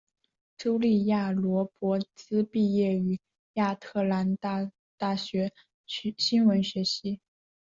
[0.57, 3.19] 茱莉亚罗勃兹毕业于
[3.53, 5.53] 亚特兰大大学
[5.85, 7.19] 新闻学系。